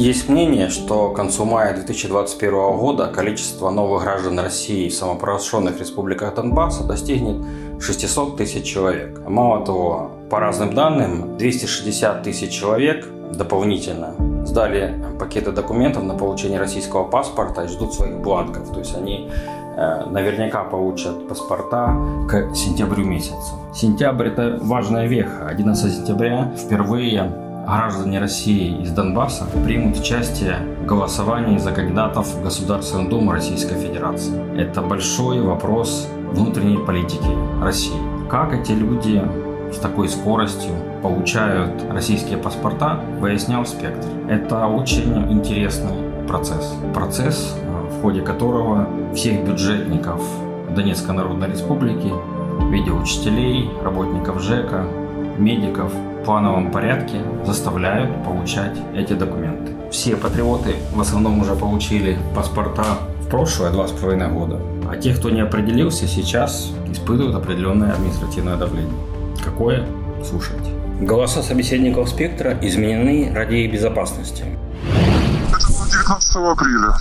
Есть 0.00 0.30
мнение, 0.30 0.70
что 0.70 1.10
к 1.10 1.16
концу 1.16 1.44
мая 1.44 1.74
2021 1.74 2.78
года 2.78 3.08
количество 3.08 3.68
новых 3.68 4.04
граждан 4.04 4.38
России 4.40 4.88
в 4.88 4.94
самопровозглашенных 4.94 5.78
республиках 5.78 6.34
Донбасса 6.34 6.84
достигнет 6.84 7.44
600 7.82 8.38
тысяч 8.38 8.64
человек. 8.64 9.20
Мало 9.28 9.62
того, 9.66 10.10
по 10.30 10.40
разным 10.40 10.72
данным, 10.72 11.36
260 11.36 12.22
тысяч 12.22 12.50
человек 12.50 13.06
дополнительно 13.34 14.14
сдали 14.46 14.94
пакеты 15.18 15.52
документов 15.52 16.02
на 16.04 16.14
получение 16.14 16.58
российского 16.58 17.04
паспорта 17.04 17.64
и 17.64 17.68
ждут 17.68 17.92
своих 17.92 18.20
бланков. 18.20 18.72
То 18.72 18.78
есть 18.78 18.96
они 18.96 19.28
э, 19.76 20.04
наверняка 20.06 20.64
получат 20.64 21.28
паспорта 21.28 21.94
к 22.26 22.54
сентябрю 22.54 23.04
месяцу. 23.04 23.52
Сентябрь– 23.74 24.28
это 24.28 24.58
важная 24.62 25.06
веха. 25.06 25.46
11 25.46 25.94
сентября 25.94 26.54
впервые 26.56 27.49
граждане 27.70 28.18
России 28.18 28.82
из 28.82 28.90
Донбасса 28.90 29.46
примут 29.64 29.96
участие 29.96 30.56
в 30.82 30.86
голосовании 30.86 31.56
за 31.58 31.70
кандидатов 31.70 32.26
в 32.26 32.42
Государственную 32.42 33.08
Думу 33.08 33.30
Российской 33.30 33.76
Федерации. 33.76 34.34
Это 34.60 34.82
большой 34.82 35.40
вопрос 35.40 36.08
внутренней 36.32 36.84
политики 36.84 37.30
России. 37.62 37.94
Как 38.28 38.52
эти 38.52 38.72
люди 38.72 39.22
с 39.72 39.78
такой 39.78 40.08
скоростью 40.08 40.72
получают 41.00 41.84
российские 41.90 42.38
паспорта, 42.38 43.00
выяснял 43.20 43.64
спектр. 43.64 44.08
Это 44.28 44.66
очень 44.66 45.30
интересный 45.30 46.26
процесс. 46.26 46.74
Процесс, 46.92 47.56
в 47.88 48.02
ходе 48.02 48.20
которого 48.22 48.88
всех 49.14 49.46
бюджетников 49.46 50.20
Донецкой 50.74 51.14
Народной 51.14 51.48
Республики 51.48 52.12
в 52.58 52.68
виде 52.72 52.90
учителей, 52.90 53.70
работников 53.84 54.42
ЖЭКа, 54.42 54.84
медиков 55.38 55.92
в 56.20 56.24
плановом 56.24 56.70
порядке 56.70 57.22
заставляют 57.44 58.24
получать 58.24 58.76
эти 58.94 59.14
документы. 59.14 59.72
Все 59.90 60.16
патриоты 60.16 60.74
в 60.92 61.00
основном 61.00 61.40
уже 61.40 61.54
получили 61.54 62.18
паспорта 62.34 62.84
в 63.22 63.28
прошлое 63.28 63.70
два 63.70 63.88
с 63.88 63.92
половиной 63.92 64.28
года, 64.28 64.60
а 64.90 64.96
те, 64.96 65.14
кто 65.14 65.30
не 65.30 65.40
определился, 65.40 66.06
сейчас 66.06 66.72
испытывают 66.92 67.34
определенное 67.34 67.92
административное 67.92 68.56
давление. 68.56 68.92
Какое? 69.42 69.86
Слушайте. 70.22 70.70
Голоса 71.00 71.42
собеседников 71.42 72.10
спектра 72.10 72.58
изменены 72.60 73.32
ради 73.34 73.54
их 73.54 73.72
безопасности. 73.72 74.44
Это 75.48 75.90
19 75.90 76.36
апреля. 76.36 76.92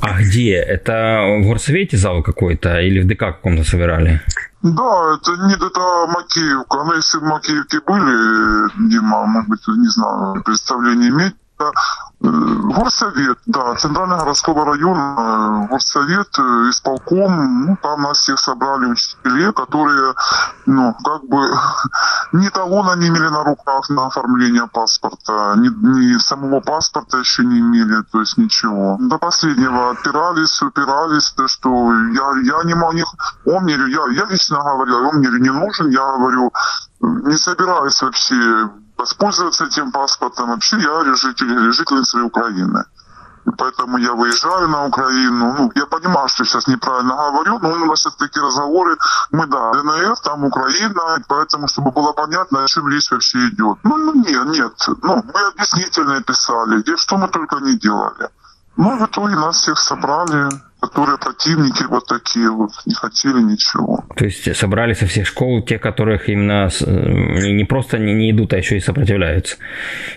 А 0.00 0.22
где? 0.22 0.54
Это 0.54 1.38
в 1.40 1.46
горсовете 1.46 1.98
зал 1.98 2.22
какой-то 2.22 2.80
или 2.80 3.00
в 3.00 3.06
ДК 3.06 3.18
каком-то 3.18 3.64
собирали? 3.64 4.20
Да, 4.64 5.14
это 5.14 5.36
не 5.42 5.52
это 5.52 6.06
Макеевка. 6.08 6.84
Но 6.84 6.94
если 6.94 7.18
в 7.18 7.22
Макеевке 7.22 7.80
были, 7.86 8.88
Дима, 8.88 9.26
может 9.26 9.50
быть, 9.50 9.60
не 9.68 9.88
знаю, 9.88 10.42
представление 10.42 11.10
иметь, 11.10 11.36
горсовет, 12.20 13.38
да, 13.46 13.74
Центрального 13.76 14.20
городского 14.20 14.64
района, 14.64 15.64
э, 15.64 15.68
горсовет, 15.68 16.28
э, 16.38 16.70
исполком, 16.70 17.66
ну, 17.66 17.76
там 17.82 18.02
нас 18.02 18.18
всех 18.18 18.38
собрали 18.38 18.86
учителей, 18.86 19.52
которые, 19.52 20.14
ну, 20.66 20.94
как 21.04 21.24
бы, 21.24 21.38
ни 22.32 22.48
талона 22.48 22.96
не 22.96 23.08
имели 23.08 23.28
на 23.28 23.44
руках 23.44 23.88
на 23.90 24.06
оформление 24.06 24.66
паспорта, 24.66 25.54
ни, 25.56 25.68
ни 25.68 26.18
самого 26.18 26.60
паспорта 26.60 27.18
еще 27.18 27.44
не 27.44 27.60
имели, 27.60 28.02
то 28.10 28.20
есть 28.20 28.38
ничего. 28.38 28.96
До 29.00 29.18
последнего 29.18 29.90
опирались, 29.90 30.62
упирались, 30.62 31.34
что 31.46 31.92
я, 31.92 32.32
я 32.42 32.64
не 32.64 32.74
могу, 32.74 33.04
он 33.46 33.64
мне, 33.64 33.74
я, 33.74 34.06
я 34.12 34.24
лично 34.30 34.58
говорил, 34.58 35.08
он 35.08 35.16
мне 35.16 35.28
не 35.40 35.50
нужен, 35.50 35.90
я 35.90 36.16
говорю, 36.16 36.52
не 37.00 37.36
собираюсь 37.36 38.00
вообще 38.02 38.70
воспользоваться 38.96 39.64
этим 39.64 39.92
паспортом. 39.92 40.48
Вообще 40.48 40.78
я 40.80 41.14
житель, 41.14 41.72
жительница 41.72 42.22
Украины. 42.22 42.84
И 43.46 43.50
поэтому 43.58 43.98
я 43.98 44.14
выезжаю 44.14 44.68
на 44.68 44.86
Украину. 44.86 45.54
Ну, 45.58 45.72
я 45.74 45.86
понимаю, 45.86 46.28
что 46.28 46.44
сейчас 46.44 46.66
неправильно 46.66 47.14
говорю, 47.14 47.58
но 47.60 47.72
у 47.72 47.86
нас 47.86 48.00
сейчас 48.00 48.16
такие 48.16 48.42
разговоры. 48.42 48.96
Мы, 49.32 49.46
да, 49.46 49.72
ДНР, 49.72 50.16
там 50.22 50.44
Украина, 50.44 51.22
поэтому, 51.28 51.68
чтобы 51.68 51.90
было 51.90 52.12
понятно, 52.12 52.64
о 52.64 52.66
чем 52.66 52.88
речь 52.88 53.10
вообще 53.10 53.48
идет. 53.48 53.78
Ну, 53.82 53.96
ну 53.98 54.14
нет, 54.14 54.46
нет. 54.46 54.72
Ну, 55.02 55.22
мы 55.34 55.40
объяснительные 55.48 56.22
писали, 56.22 56.80
где 56.80 56.96
что 56.96 57.18
мы 57.18 57.28
только 57.28 57.56
не 57.56 57.76
делали. 57.76 58.28
Ну, 58.76 58.96
в 58.96 59.06
итоге 59.06 59.36
нас 59.36 59.56
всех 59.56 59.78
собрали, 59.78 60.48
которые 60.84 61.18
противники 61.18 61.84
вот 61.84 62.06
такие 62.06 62.50
вот, 62.50 62.70
не 62.86 62.94
хотели 62.94 63.40
ничего. 63.40 64.04
То 64.16 64.24
есть 64.24 64.56
собрали 64.56 64.94
со 64.94 65.06
всех 65.06 65.26
школ 65.26 65.62
те, 65.62 65.78
которых 65.78 66.28
именно 66.28 66.68
э, 66.68 67.52
не 67.52 67.64
просто 67.64 67.98
не, 67.98 68.12
не 68.12 68.30
идут, 68.30 68.52
а 68.52 68.58
еще 68.58 68.76
и 68.76 68.80
сопротивляются, 68.80 69.56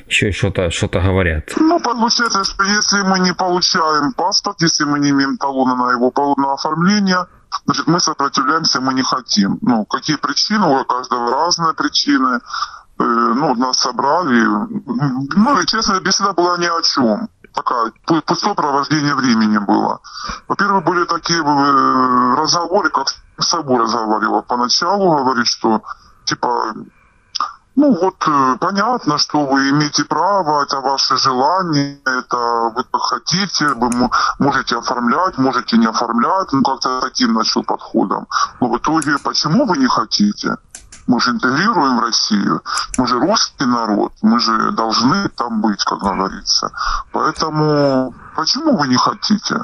еще 0.08 0.32
что-то 0.32 0.70
что 0.70 0.88
говорят. 0.88 1.54
Ну, 1.58 1.80
получается, 1.80 2.44
что 2.44 2.64
если 2.64 3.02
мы 3.02 3.20
не 3.20 3.34
получаем 3.34 4.14
паспорт, 4.14 4.62
если 4.62 4.84
мы 4.84 5.00
не 5.00 5.12
имеем 5.12 5.38
талона 5.38 5.76
на 5.76 5.92
его 5.92 6.12
полное 6.12 6.54
оформление, 6.54 7.26
значит, 7.66 7.88
мы 7.88 8.00
сопротивляемся, 8.00 8.82
мы 8.82 8.94
не 8.94 9.04
хотим. 9.04 9.60
Ну, 9.62 9.86
какие 9.86 10.18
причины? 10.18 10.66
У 10.66 10.86
каждого 10.86 11.32
разные 11.32 11.74
причины. 11.74 12.40
Э, 13.00 13.04
ну, 13.04 13.56
нас 13.56 13.78
собрали. 13.78 14.44
Ну, 15.36 15.62
и 15.62 15.66
честно, 15.66 16.02
беседа 16.02 16.34
была 16.34 16.58
ни 16.58 16.66
о 16.66 16.82
чем 16.82 17.30
такая, 17.57 17.91
пустое 18.25 18.56
провождение 18.56 19.16
времени 19.16 19.57
было. 19.57 20.00
Во-первых, 20.47 20.85
были 20.85 21.06
такие 21.06 21.40
э, 21.40 22.35
разговоры, 22.38 22.90
как 22.90 23.07
с 23.09 23.47
собой 23.47 23.79
разговаривала. 23.81 24.41
Поначалу 24.41 25.18
говорит, 25.18 25.47
что 25.47 25.81
типа 26.25 26.73
ну 27.75 27.95
вот 28.01 28.16
э, 28.28 28.57
понятно, 28.59 29.18
что 29.18 29.45
вы 29.45 29.69
имеете 29.69 30.03
право, 30.06 30.63
это 30.63 30.81
ваше 30.81 31.18
желание, 31.18 32.00
это 32.06 32.38
вы 32.75 32.84
как 32.84 33.01
хотите, 33.01 33.68
вы 33.68 34.09
можете 34.39 34.78
оформлять, 34.78 35.38
можете 35.38 35.78
не 35.78 35.88
оформлять, 35.88 36.51
ну 36.53 36.63
как-то 36.63 37.01
таким 37.01 37.34
начал 37.34 37.63
подходом. 37.63 38.28
Но 38.62 38.69
в 38.69 38.78
итоге, 38.78 39.18
почему 39.24 39.66
вы 39.66 39.78
не 39.78 39.88
хотите? 39.88 40.57
Мы 41.07 41.22
же 41.22 41.31
интегрируем 41.31 42.00
Россию. 42.00 42.62
Мы 42.97 43.07
же 43.07 43.19
русский 43.19 43.66
народ. 43.66 44.13
Мы 44.22 44.40
же 44.40 44.72
должны 44.72 45.29
там 45.29 45.62
быть, 45.62 45.84
как 45.84 46.00
говорится. 46.00 46.72
Поэтому 47.12 48.13
почему 48.35 48.78
вы 48.78 48.88
не 48.88 48.97
хотите? 48.97 49.62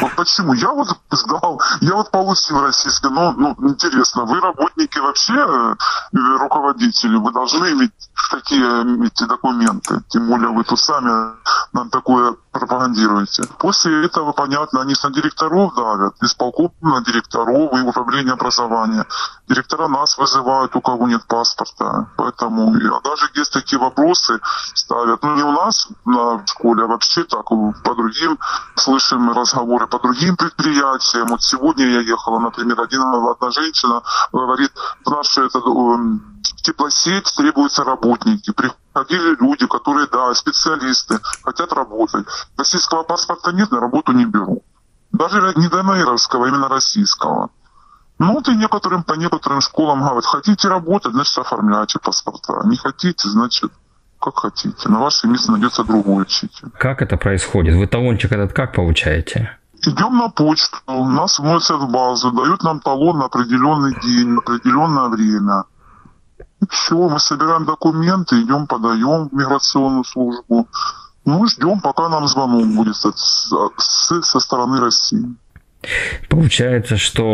Вот 0.00 0.12
почему? 0.14 0.52
Я 0.52 0.70
вот 0.70 0.88
сдал, 1.10 1.60
я 1.80 1.94
вот 1.94 2.10
получил 2.10 2.62
российский, 2.62 3.08
ну, 3.08 3.32
ну, 3.32 3.56
интересно, 3.68 4.24
вы 4.24 4.40
работники 4.40 4.98
вообще, 4.98 5.34
э, 5.34 5.74
руководители, 6.38 7.16
вы 7.16 7.32
должны 7.32 7.72
иметь 7.72 7.92
такие 8.30 9.06
эти 9.06 9.24
документы, 9.24 10.02
тем 10.08 10.28
более 10.28 10.48
вы 10.48 10.64
тут 10.64 10.78
сами 10.78 11.34
нам 11.72 11.90
такое 11.90 12.36
пропагандируете. 12.52 13.44
После 13.58 14.04
этого, 14.04 14.32
понятно, 14.32 14.82
они 14.82 14.94
на 15.02 15.10
директоров 15.10 15.74
давят, 15.74 16.14
исполком 16.22 16.72
на 16.82 17.02
директоров 17.02 17.72
и 17.72 17.80
управление 17.80 18.34
образования. 18.34 19.06
Директора 19.48 19.88
нас 19.88 20.18
вызывают, 20.18 20.76
у 20.76 20.80
кого 20.80 21.08
нет 21.08 21.26
паспорта. 21.26 22.08
Поэтому, 22.16 22.74
а 22.74 23.00
даже 23.00 23.30
есть 23.34 23.52
такие 23.52 23.78
вопросы 23.78 24.40
ставят, 24.74 25.22
ну 25.22 25.34
не 25.34 25.42
у 25.42 25.52
нас 25.52 25.88
на 26.04 26.46
школе, 26.46 26.84
а 26.84 26.86
вообще 26.86 27.24
так, 27.24 27.48
по 27.48 27.94
другим 27.94 28.38
слышим 28.76 29.32
разговоры, 29.32 29.86
по 29.86 29.98
другим 29.98 30.36
предприятиям. 30.36 31.28
Вот 31.28 31.42
сегодня 31.42 31.86
я 31.86 32.00
ехала, 32.00 32.38
например, 32.38 32.80
один, 32.80 33.02
одна 33.02 33.50
женщина 33.50 34.02
говорит, 34.32 34.72
в 35.04 35.10
нашу 35.10 35.44
это, 35.44 35.60
теплосеть 36.62 37.32
требуются 37.36 37.84
работники. 37.84 38.52
Приходили 38.52 39.36
люди, 39.40 39.66
которые, 39.66 40.06
да, 40.10 40.32
специалисты, 40.34 41.18
хотят 41.42 41.72
работать. 41.72 42.26
Российского 42.56 43.02
паспорта 43.02 43.52
нет, 43.52 43.70
на 43.70 43.80
работу 43.80 44.12
не 44.12 44.24
беру. 44.24 44.62
Даже 45.12 45.52
не 45.56 45.68
ДНРовского, 45.68 46.46
а 46.46 46.48
именно 46.48 46.68
российского. 46.68 47.50
Ну, 48.18 48.34
вот 48.34 48.48
и 48.48 48.56
некоторым 48.56 49.02
по 49.02 49.14
некоторым 49.14 49.60
школам 49.60 50.00
говорят, 50.00 50.24
хотите 50.24 50.68
работать, 50.68 51.12
значит, 51.12 51.38
оформляйте 51.38 51.98
паспорта. 51.98 52.62
Не 52.64 52.76
хотите, 52.76 53.28
значит, 53.28 53.72
как 54.20 54.38
хотите. 54.38 54.88
На 54.88 55.00
ваше 55.00 55.26
место 55.26 55.52
найдется 55.52 55.82
другой 55.82 56.22
учитель. 56.22 56.70
Как 56.78 57.02
это 57.02 57.16
происходит? 57.16 57.74
Вы 57.74 57.86
талончик 57.86 58.32
этот 58.32 58.52
как 58.52 58.74
получаете? 58.74 59.58
Идем 59.84 60.16
на 60.16 60.28
почту, 60.28 60.78
нас 60.86 61.40
вносят 61.40 61.80
в 61.80 61.90
базу, 61.90 62.30
дают 62.30 62.62
нам 62.62 62.78
талон 62.78 63.18
на 63.18 63.24
определенный 63.24 64.00
день, 64.00 64.28
на 64.28 64.38
определенное 64.38 65.08
время. 65.08 65.64
Все, 66.70 67.08
мы 67.08 67.18
собираем 67.18 67.64
документы, 67.64 68.40
идем, 68.42 68.66
подаем 68.66 69.28
в 69.28 69.32
миграционную 69.32 70.04
службу. 70.04 70.68
Ну, 71.24 71.46
ждем, 71.46 71.80
пока 71.80 72.08
нам 72.08 72.26
звонок 72.26 72.66
будет 72.66 72.96
со, 72.96 73.12
со, 73.12 74.22
со 74.22 74.40
стороны 74.40 74.80
России. 74.80 75.36
Получается, 76.28 76.96
что 76.96 77.24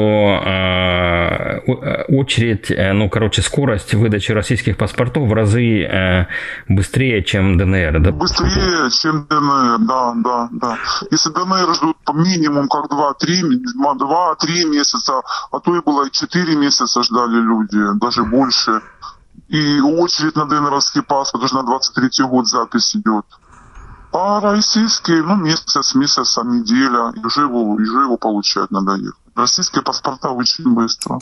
э, 0.45 1.59
очередь, 2.09 2.71
э, 2.71 2.93
ну, 2.93 3.11
короче, 3.11 3.43
скорость 3.43 3.93
выдачи 3.95 4.33
российских 4.33 4.79
паспортов 4.79 5.29
в 5.29 5.33
разы 5.35 5.83
э, 5.83 6.27
быстрее, 6.67 7.23
чем 7.23 7.59
ДНР, 7.59 8.01
да? 8.01 8.11
Быстрее, 8.11 8.91
чем 8.91 9.27
ДНР, 9.27 9.79
да, 9.87 10.15
да, 10.17 10.49
да. 10.51 10.79
Если 11.11 11.31
ДНР 11.31 11.75
ждут 11.75 11.99
по 12.05 12.13
минимум 12.13 12.69
как 12.69 12.87
2-3 12.91 14.65
месяца, 14.71 15.21
а 15.53 15.61
то 15.61 15.77
и 15.77 15.83
было 15.83 16.07
и 16.07 16.11
4 16.11 16.57
месяца 16.57 17.03
ждали 17.03 17.41
люди, 17.43 17.99
даже 18.01 18.25
больше. 18.25 18.81
И 19.49 19.81
очередь 19.81 20.37
на 20.37 20.45
ДНРовский 20.45 21.03
паспорт, 21.03 21.43
даже 21.43 21.55
на 21.55 21.63
23 21.63 22.27
год 22.27 22.47
запись 22.47 22.95
идет. 22.95 23.25
А 24.13 24.41
российские, 24.41 25.23
ну, 25.23 25.37
месяц, 25.37 25.95
месяц, 25.95 26.37
неделя. 26.45 27.13
И 27.17 27.25
уже 27.25 27.43
его, 27.43 27.63
уже 27.63 28.03
его 28.03 28.17
получать 28.17 28.71
надо 28.71 28.95
ехать. 28.95 29.17
Российские 29.39 29.83
паспорта 29.83 30.31
очень 30.31 30.75
быстро. 30.75 31.21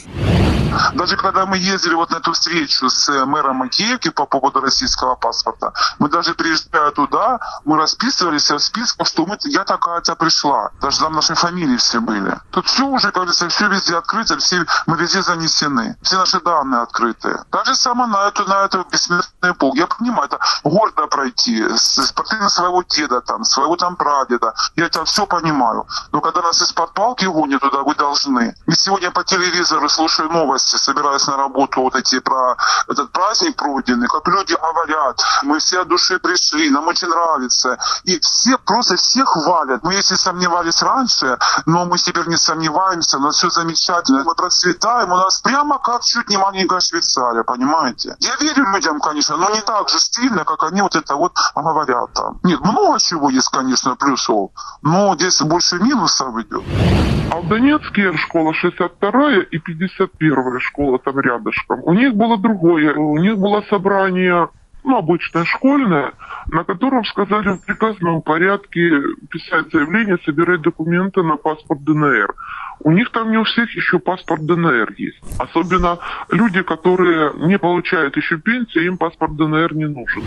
Даже 0.95 1.17
когда 1.19 1.45
мы 1.45 1.59
ездили 1.59 1.93
вот 1.95 2.11
на 2.11 2.17
эту 2.17 2.33
встречу 2.33 2.89
с 2.89 3.09
э, 3.11 3.25
мэром 3.27 3.57
Макеевки 3.57 4.09
по 4.09 4.25
поводу 4.25 4.61
российского 4.61 5.17
паспорта, 5.17 5.75
мы 5.99 6.09
даже 6.09 6.35
приезжая 6.35 6.93
туда, 6.93 7.39
мы 7.67 7.77
расписывались 7.77 8.51
в 8.51 8.59
списках, 8.59 9.07
что 9.07 9.27
мы, 9.27 9.37
я 9.45 9.65
такая-то 9.65 10.17
пришла. 10.17 10.71
Даже 10.81 11.01
там 11.01 11.13
наши 11.13 11.35
фамилии 11.35 11.77
все 11.77 12.01
были. 12.01 12.41
Тут 12.51 12.67
все 12.67 12.87
уже, 12.87 13.09
как 13.09 13.17
говорится, 13.17 13.51
все 13.51 13.69
везде 13.69 13.97
открыто, 13.97 14.39
все, 14.39 14.65
мы 14.87 14.97
везде 14.97 15.23
занесены. 15.23 15.97
Все 16.01 16.17
наши 16.17 16.41
данные 16.41 16.83
открыты. 16.83 17.39
Даже 17.53 17.75
само 17.75 18.07
на 18.07 18.29
эту, 18.29 18.47
на 18.47 18.65
эту 18.65 18.87
бессмертный 18.91 19.53
пол. 19.53 19.75
Я 19.75 19.87
понимаю, 19.87 20.25
это 20.25 20.39
гордо 20.65 21.07
пройти, 21.07 21.63
с, 21.69 21.99
с 21.99 22.13
портрета 22.13 22.49
своего 22.49 22.83
деда 22.83 23.21
там, 23.21 23.45
своего 23.45 23.77
там 23.77 23.97
прадеда. 23.97 24.55
Я 24.75 24.87
это 24.87 25.05
все 25.05 25.27
понимаю. 25.27 25.87
Но 26.13 26.23
когда 26.23 26.41
нас 26.41 26.63
из-под 26.63 26.95
палки 26.95 27.27
гонят 27.27 27.61
туда, 27.61 27.83
вы 27.83 27.95
должны. 28.07 28.55
И 28.67 28.73
сегодня 28.73 29.11
по 29.11 29.25
телевизору 29.25 29.89
слушаю 29.89 30.31
новости, 30.31 30.77
собираясь 30.77 31.27
на 31.27 31.37
работу 31.37 31.83
вот 31.83 31.97
эти 31.97 32.21
про 32.21 32.57
этот 32.89 33.11
праздник 33.11 33.57
пройденный, 33.57 34.07
как 34.09 34.29
люди 34.29 34.55
говорят, 34.55 35.21
мы 35.43 35.59
все 35.59 35.83
от 35.83 35.89
души 35.89 36.19
пришли, 36.19 36.71
нам 36.71 36.87
очень 36.87 37.09
нравится. 37.09 37.79
И 38.05 38.19
все 38.21 38.59
просто 38.59 38.97
все 38.97 39.25
хвалят. 39.25 39.83
Мы 39.83 39.95
если 39.95 40.15
сомневались 40.15 40.83
раньше, 40.83 41.39
но 41.67 41.85
мы 41.85 41.99
теперь 41.99 42.29
не 42.29 42.37
сомневаемся, 42.37 43.19
у 43.19 43.21
нас 43.21 43.37
все 43.37 43.51
замечательно, 43.51 44.23
мы 44.25 44.35
процветаем, 44.35 45.13
у 45.13 45.17
нас 45.17 45.41
прямо 45.41 45.79
как 45.79 46.05
чуть 46.05 46.29
не 46.29 46.37
маленькая 46.37 46.81
Швейцария, 46.81 47.43
понимаете? 47.43 48.17
Я 48.21 48.37
верю 48.41 48.65
людям, 48.73 49.01
конечно, 49.01 49.37
но 49.37 49.51
не 49.51 49.61
так 49.61 49.89
же 49.89 49.99
сильно, 49.99 50.45
как 50.45 50.63
они 50.63 50.83
вот 50.83 50.95
это 50.95 51.17
вот 51.17 51.33
говорят 51.55 52.13
там. 52.13 52.39
Нет, 52.45 52.61
много 52.61 52.99
чего 53.01 53.31
есть, 53.31 53.49
конечно, 53.49 53.97
плюсов, 53.97 54.51
но 54.83 55.15
здесь 55.17 55.41
больше 55.41 55.79
минусов 55.79 56.37
идет. 56.39 57.26
А 57.37 57.41
в 57.41 57.49
Донецке 57.49 58.17
школа 58.17 58.55
62 58.55 59.43
и 59.51 59.59
51 59.59 60.61
школа 60.61 60.99
там 60.99 61.21
рядышком. 61.21 61.83
У 61.83 61.93
них 61.93 62.15
было 62.15 62.39
другое. 62.39 62.95
У 62.95 63.19
них 63.19 63.37
было 63.37 63.63
собрание 63.69 64.49
ну, 64.85 64.97
обычное 64.97 65.45
школьное, 65.45 66.13
на 66.47 66.65
котором 66.65 67.05
сказали 67.05 67.59
в 67.59 67.67
приказном 67.67 68.23
порядке 68.23 68.91
писать 69.31 69.71
заявление, 69.71 70.17
собирать 70.25 70.63
документы 70.63 71.23
на 71.23 71.37
паспорт 71.37 71.85
ДНР. 71.85 72.35
У 72.81 72.93
них 72.93 73.11
там 73.13 73.31
не 73.31 73.37
у 73.37 73.45
всех 73.45 73.71
еще 73.77 73.99
паспорт 73.99 74.47
ДНР 74.47 74.95
есть. 74.97 75.21
Особенно 75.39 75.99
люди, 76.31 76.63
которые 76.63 77.33
не 77.35 77.59
получают 77.59 78.17
еще 78.17 78.39
пенсию, 78.39 78.87
им 78.87 78.97
паспорт 78.97 79.37
ДНР 79.37 79.75
не 79.75 79.89
нужен. 79.89 80.23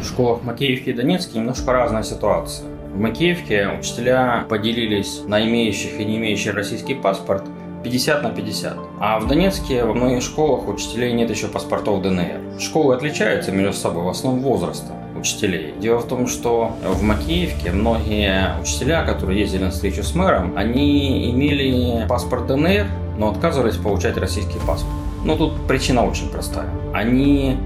В 0.00 0.04
школах 0.04 0.42
Макеевки 0.42 0.90
и 0.90 0.92
Донецке 0.94 1.38
немножко 1.38 1.72
разная 1.72 2.02
ситуация. 2.02 2.68
В 2.94 3.00
Макеевке 3.00 3.68
учителя 3.76 4.46
поделились 4.48 5.22
на 5.26 5.44
имеющих 5.44 5.98
и 5.98 6.04
не 6.04 6.16
имеющих 6.16 6.54
российский 6.54 6.94
паспорт 6.94 7.42
50 7.82 8.22
на 8.22 8.30
50. 8.30 8.76
А 9.00 9.18
в 9.18 9.26
Донецке 9.26 9.84
во 9.84 9.94
многих 9.94 10.22
школах 10.22 10.68
учителей 10.68 11.12
нет 11.12 11.28
еще 11.28 11.48
паспортов 11.48 12.02
ДНР. 12.02 12.60
Школы 12.60 12.94
отличаются 12.94 13.50
между 13.50 13.72
собой 13.72 14.04
в 14.04 14.08
основном 14.10 14.44
возрастом 14.44 14.94
учителей. 15.18 15.74
Дело 15.80 15.98
в 15.98 16.06
том, 16.06 16.28
что 16.28 16.76
в 16.84 17.02
Макеевке 17.02 17.72
многие 17.72 18.60
учителя, 18.62 19.04
которые 19.04 19.40
ездили 19.40 19.64
на 19.64 19.70
встречу 19.72 20.04
с 20.04 20.14
мэром, 20.14 20.56
они 20.56 21.32
имели 21.32 22.06
паспорт 22.06 22.46
ДНР, 22.46 22.86
но 23.18 23.30
отказывались 23.30 23.76
получать 23.76 24.16
российский 24.18 24.60
паспорт. 24.64 24.94
Но 25.24 25.36
тут 25.36 25.66
причина 25.66 26.06
очень 26.06 26.28
простая. 26.28 26.68
Они 26.92 27.56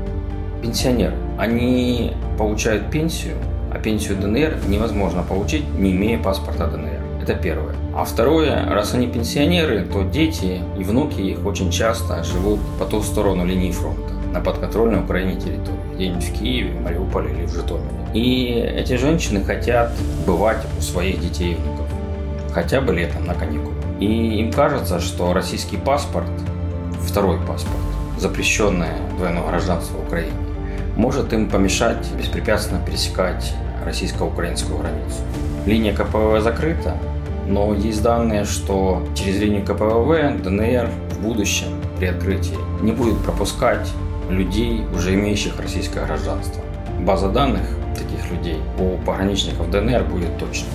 пенсионеры. 0.63 1.17
Они 1.37 2.13
получают 2.39 2.91
пенсию, 2.91 3.37
а 3.73 3.79
пенсию 3.79 4.17
ДНР 4.19 4.59
невозможно 4.67 5.23
получить, 5.23 5.69
не 5.79 5.93
имея 5.93 6.19
паспорта 6.19 6.67
ДНР. 6.67 7.23
Это 7.23 7.35
первое. 7.35 7.75
А 7.95 8.05
второе, 8.05 8.69
раз 8.71 8.95
они 8.95 9.07
пенсионеры, 9.07 9.85
то 9.85 10.03
дети 10.03 10.63
и 10.79 10.85
внуки 10.85 11.21
их 11.21 11.45
очень 11.45 11.71
часто 11.71 12.23
живут 12.25 12.61
по 12.79 12.87
ту 12.87 13.03
сторону 13.03 13.45
линии 13.45 13.71
фронта, 13.71 14.15
на 14.33 14.41
подконтрольной 14.41 15.01
Украине 15.01 15.39
территории, 15.39 15.95
где-нибудь 15.95 16.25
в 16.25 16.33
Киеве, 16.39 16.81
Мариуполе 16.81 17.33
или 17.33 17.47
в 17.47 17.53
Житомире. 17.53 17.91
И 18.15 18.53
эти 18.55 18.97
женщины 18.97 19.45
хотят 19.45 19.93
бывать 20.27 20.65
у 20.79 20.81
своих 20.81 21.21
детей 21.21 21.53
и 21.53 21.57
внуков, 21.57 21.87
хотя 22.53 22.81
бы 22.81 22.95
летом 22.95 23.27
на 23.27 23.35
каникулы. 23.35 23.75
И 24.01 24.41
им 24.41 24.53
кажется, 24.53 25.01
что 25.01 25.33
российский 25.33 25.77
паспорт, 25.77 26.31
второй 27.03 27.39
паспорт, 27.41 27.77
запрещенное 28.19 28.97
двойное 29.19 29.47
гражданство 29.47 29.99
Украины, 29.99 30.33
может 30.99 31.33
им 31.33 31.49
помешать 31.49 32.05
беспрепятственно 32.19 32.85
пересекать 32.85 33.55
российско-украинскую 33.85 34.79
границу. 34.79 35.21
Линия 35.65 35.95
КПВ 35.95 36.43
закрыта, 36.43 36.99
но 37.47 37.73
есть 37.73 38.03
данные, 38.03 38.45
что 38.45 39.07
через 39.15 39.41
линию 39.41 39.65
КПВВ 39.65 40.43
ДНР 40.43 40.91
в 41.13 41.21
будущем 41.23 41.69
при 41.99 42.07
открытии 42.07 42.59
не 42.83 42.93
будет 42.93 43.17
пропускать 43.23 43.89
людей, 44.29 44.85
уже 44.93 45.15
имеющих 45.15 45.59
российское 45.61 46.05
гражданство. 46.05 46.63
База 47.01 47.29
данных 47.29 47.63
таких 47.97 48.31
людей 48.33 48.61
у 48.79 48.99
пограничников 49.05 49.71
ДНР 49.71 50.03
будет 50.03 50.37
точной. 50.37 50.69